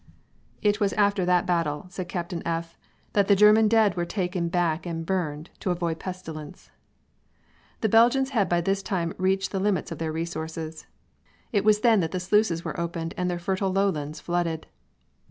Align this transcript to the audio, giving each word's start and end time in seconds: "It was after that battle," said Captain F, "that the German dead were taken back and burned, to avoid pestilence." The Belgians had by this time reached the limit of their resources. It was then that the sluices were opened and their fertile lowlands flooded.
"It 0.63 0.79
was 0.79 0.93
after 0.93 1.25
that 1.25 1.45
battle," 1.45 1.85
said 1.89 2.09
Captain 2.09 2.41
F, 2.43 2.75
"that 3.13 3.27
the 3.27 3.35
German 3.35 3.67
dead 3.67 3.95
were 3.95 4.03
taken 4.03 4.49
back 4.49 4.83
and 4.83 5.05
burned, 5.05 5.51
to 5.59 5.69
avoid 5.69 5.99
pestilence." 5.99 6.71
The 7.81 7.89
Belgians 7.89 8.31
had 8.31 8.49
by 8.49 8.61
this 8.61 8.81
time 8.81 9.13
reached 9.19 9.51
the 9.51 9.59
limit 9.59 9.91
of 9.91 9.99
their 9.99 10.11
resources. 10.11 10.87
It 11.51 11.63
was 11.63 11.81
then 11.81 11.99
that 11.99 12.13
the 12.13 12.19
sluices 12.19 12.65
were 12.65 12.79
opened 12.79 13.13
and 13.15 13.29
their 13.29 13.37
fertile 13.37 13.71
lowlands 13.71 14.19
flooded. 14.19 14.65